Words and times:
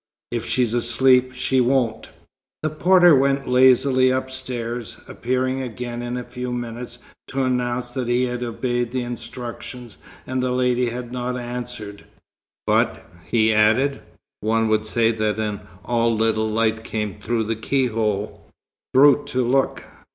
"If 0.31 0.45
she's 0.47 0.73
asleep, 0.73 1.33
she 1.35 1.61
won't." 1.61 2.09
The 2.63 2.71
porter 2.71 3.15
went 3.15 3.47
lazily 3.47 4.09
upstairs, 4.09 4.97
appearing 5.07 5.61
again 5.61 6.01
in 6.01 6.17
a 6.17 6.23
few 6.23 6.51
minutes 6.51 6.97
to 7.27 7.43
announce 7.43 7.91
that 7.91 8.07
he 8.07 8.23
had 8.23 8.41
obeyed 8.41 8.95
instructions 8.95 9.97
and 10.25 10.41
the 10.41 10.49
lady 10.49 10.87
had 10.89 11.11
not 11.11 11.37
answered. 11.37 12.05
"But," 12.65 13.05
he 13.25 13.53
added, 13.53 14.01
"one 14.39 14.67
would 14.69 14.87
say 14.87 15.11
that 15.11 15.37
an 15.37 15.61
all 15.85 16.15
little 16.15 16.49
light 16.49 16.83
came 16.83 17.19
through 17.19 17.43
the 17.43 17.55
keyhole." 17.55 18.47
"Brute, 18.95 19.27
to 19.27 19.47
look!" 19.47 19.85